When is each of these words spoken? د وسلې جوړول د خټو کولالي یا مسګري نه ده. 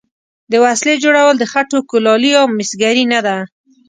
د 0.51 0.53
وسلې 0.65 0.95
جوړول 1.03 1.35
د 1.37 1.43
خټو 1.51 1.79
کولالي 1.89 2.29
یا 2.35 2.43
مسګري 2.57 3.03
نه 3.13 3.19
ده. 3.25 3.37